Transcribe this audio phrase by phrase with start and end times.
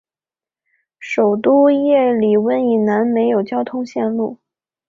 [0.97, 4.39] 首都叶里温以南没有铁路交通。